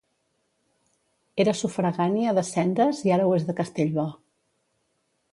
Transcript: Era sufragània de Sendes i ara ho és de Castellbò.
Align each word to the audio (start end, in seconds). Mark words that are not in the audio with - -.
Era 1.43 1.51
sufragània 1.59 2.33
de 2.37 2.43
Sendes 2.47 3.01
i 3.09 3.13
ara 3.17 3.27
ho 3.27 3.35
és 3.41 3.45
de 3.51 3.55
Castellbò. 3.59 4.07